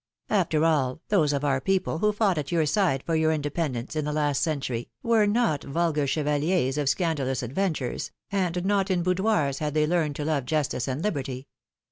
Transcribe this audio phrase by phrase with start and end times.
[0.31, 4.03] After all, those of our people, who fought at your side for your independence in
[4.03, 9.75] the last century, were not vulgar chevaliers of scandalous adventures, and not in boudoirs had
[9.75, 11.45] they learned to love justice and liberty